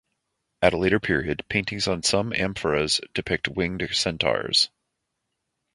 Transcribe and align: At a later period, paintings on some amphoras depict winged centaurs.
At 0.63 0.73
a 0.73 0.77
later 0.79 0.99
period, 0.99 1.45
paintings 1.47 1.87
on 1.87 2.01
some 2.01 2.33
amphoras 2.33 3.01
depict 3.13 3.47
winged 3.47 3.87
centaurs. 3.91 4.71